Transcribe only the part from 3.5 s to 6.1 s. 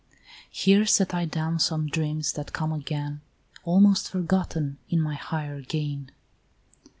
Almost forgotten in my higher gain.